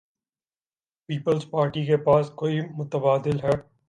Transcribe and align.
Peoples Party 1.09 1.85
کے 1.85 1.97
پاس 2.05 2.29
کو 2.35 2.47
ئی 2.47 2.59
متبادل 2.77 3.39
ہے؟ 3.43 3.55